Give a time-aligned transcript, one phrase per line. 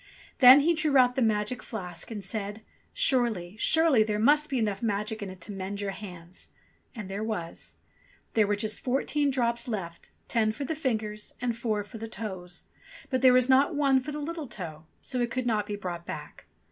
[0.39, 2.61] Then he drew out the magic flask and said,
[2.91, 6.49] "Surely, surely there must be enough magic in it to mend your hands."
[6.95, 7.75] And there was.
[8.33, 12.65] There were just fourteen drops left, ten for the fingers and four for the toes;
[13.11, 16.07] but there was not one for the little toe, so it could not be brought
[16.07, 16.47] back.